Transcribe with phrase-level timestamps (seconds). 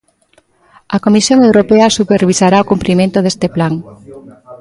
[0.95, 3.73] A Comisión Europea supervisará o cumprimento deste plan.